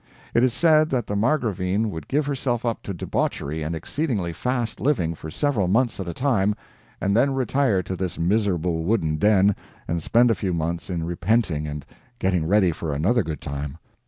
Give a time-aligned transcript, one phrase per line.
[0.33, 4.79] It is said that the Margravine would give herself up to debauchery and exceedingly fast
[4.79, 6.55] living for several months at a time,
[6.99, 9.55] and then retire to this miserable wooden den
[9.87, 11.85] and spend a few months in repenting and
[12.17, 13.77] getting ready for another good time.